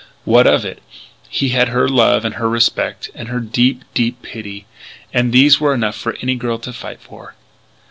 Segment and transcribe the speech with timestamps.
[0.25, 0.81] What of it?
[1.29, 4.65] He had her love and her respect and her deep, deep pity.
[5.13, 7.35] And these were enough for any girl to fight for.